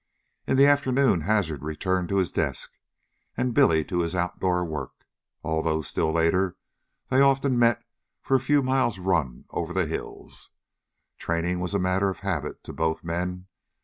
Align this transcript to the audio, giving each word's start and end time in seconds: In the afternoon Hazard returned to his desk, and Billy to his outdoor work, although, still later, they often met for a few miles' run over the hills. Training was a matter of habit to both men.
In 0.47 0.57
the 0.57 0.65
afternoon 0.65 1.21
Hazard 1.27 1.61
returned 1.61 2.09
to 2.09 2.17
his 2.17 2.31
desk, 2.31 2.71
and 3.37 3.53
Billy 3.53 3.83
to 3.85 3.99
his 3.99 4.15
outdoor 4.15 4.65
work, 4.65 5.05
although, 5.43 5.83
still 5.83 6.11
later, 6.11 6.57
they 7.09 7.21
often 7.21 7.59
met 7.59 7.83
for 8.19 8.33
a 8.33 8.39
few 8.39 8.63
miles' 8.63 8.97
run 8.97 9.45
over 9.51 9.73
the 9.73 9.85
hills. 9.85 10.49
Training 11.19 11.59
was 11.59 11.75
a 11.75 11.77
matter 11.79 12.09
of 12.09 12.21
habit 12.21 12.63
to 12.63 12.73
both 12.73 13.03
men. 13.03 13.45